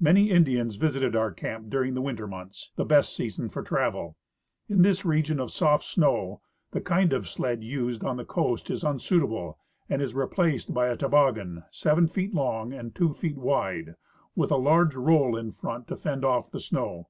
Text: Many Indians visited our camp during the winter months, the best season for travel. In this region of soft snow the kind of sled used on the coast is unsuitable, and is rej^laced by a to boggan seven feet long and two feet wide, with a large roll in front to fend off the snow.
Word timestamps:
Many 0.00 0.30
Indians 0.30 0.76
visited 0.76 1.14
our 1.14 1.30
camp 1.30 1.68
during 1.68 1.92
the 1.92 2.00
winter 2.00 2.26
months, 2.26 2.72
the 2.76 2.86
best 2.86 3.14
season 3.14 3.50
for 3.50 3.62
travel. 3.62 4.16
In 4.66 4.80
this 4.80 5.04
region 5.04 5.38
of 5.38 5.50
soft 5.50 5.84
snow 5.84 6.40
the 6.70 6.80
kind 6.80 7.12
of 7.12 7.28
sled 7.28 7.62
used 7.62 8.02
on 8.02 8.16
the 8.16 8.24
coast 8.24 8.70
is 8.70 8.82
unsuitable, 8.82 9.58
and 9.86 10.00
is 10.00 10.14
rej^laced 10.14 10.72
by 10.72 10.86
a 10.88 10.96
to 10.96 11.10
boggan 11.10 11.64
seven 11.70 12.06
feet 12.06 12.32
long 12.32 12.72
and 12.72 12.94
two 12.94 13.12
feet 13.12 13.36
wide, 13.36 13.96
with 14.34 14.50
a 14.50 14.56
large 14.56 14.94
roll 14.94 15.36
in 15.36 15.50
front 15.52 15.86
to 15.88 15.96
fend 15.96 16.24
off 16.24 16.50
the 16.50 16.60
snow. 16.60 17.08